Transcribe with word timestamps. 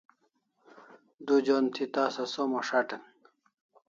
Du 1.27 1.37
jon 1.49 1.67
thi 1.75 1.85
tasa 1.93 2.25
som 2.33 2.51
as'atan 2.59 3.03